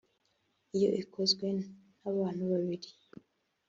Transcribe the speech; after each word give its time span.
iyo 0.75 0.89
ikozwe 1.01 1.47
n’abantu 2.01 2.43
babiri 2.51 2.89